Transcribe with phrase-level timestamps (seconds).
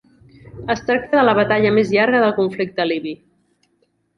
[0.75, 3.13] Es tracta de la batalla més llarga del conflicte libi.